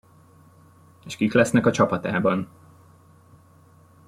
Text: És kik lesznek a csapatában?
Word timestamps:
És 1.05 1.15
kik 1.15 1.33
lesznek 1.33 1.65
a 1.65 1.71
csapatában? 1.71 2.47